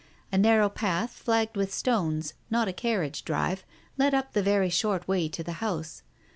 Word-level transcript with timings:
A 0.31 0.37
narrow 0.39 0.67
path, 0.67 1.11
flagged 1.11 1.55
with 1.55 1.71
stones, 1.71 2.33
not 2.49 2.67
a 2.67 2.73
carriage 2.73 3.23
drive, 3.23 3.63
led 3.99 4.15
up 4.15 4.33
the 4.33 4.41
very 4.41 4.71
short 4.71 5.07
way 5.07 5.29
to 5.29 5.43
the 5.43 5.51
house. 5.61 6.01